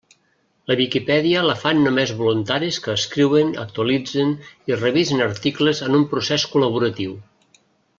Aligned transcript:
La 0.69 0.77
Viquipèdia 0.77 1.43
la 1.47 1.55
fan 1.65 1.83
només 1.89 2.13
voluntaris 2.23 2.81
que 2.87 2.95
escriuen, 3.01 3.53
actualitzen 3.67 4.35
i 4.73 4.81
revisen 4.83 5.25
articles 5.31 5.87
en 5.91 6.03
un 6.03 6.09
procés 6.17 6.51
col·laboratiu. 6.57 7.19